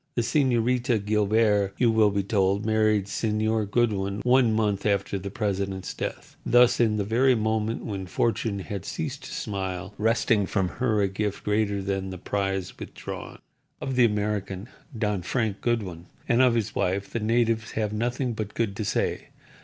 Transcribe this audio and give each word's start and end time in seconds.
The 0.15 0.23
Señorita 0.23 1.05
Guilbert, 1.05 1.75
you 1.77 1.91
will 1.91 2.09
be 2.09 2.23
told, 2.23 2.65
married 2.65 3.05
Señor 3.05 3.69
Goodwin 3.69 4.21
one 4.23 4.51
month 4.51 4.83
after 4.83 5.19
the 5.19 5.29
president's 5.29 5.93
death, 5.93 6.35
thus, 6.43 6.79
in 6.79 6.97
the 6.97 7.03
very 7.03 7.35
moment 7.35 7.85
when 7.85 8.07
Fortune 8.07 8.57
had 8.61 8.83
ceased 8.83 9.21
to 9.25 9.31
smile, 9.31 9.93
wresting 9.99 10.47
from 10.47 10.69
her 10.69 11.01
a 11.03 11.07
gift 11.07 11.43
greater 11.43 11.83
than 11.83 12.09
the 12.09 12.17
prize 12.17 12.79
withdrawn. 12.79 13.37
Of 13.79 13.95
the 13.95 14.05
American, 14.05 14.69
Don 14.97 15.21
Frank 15.21 15.61
Goodwin, 15.61 16.07
and 16.27 16.41
of 16.41 16.55
his 16.55 16.73
wife 16.73 17.11
the 17.11 17.19
natives 17.19 17.73
have 17.73 17.93
nothing 17.93 18.33
but 18.33 18.55
good 18.55 18.75
to 18.77 18.83
say. 18.83 19.27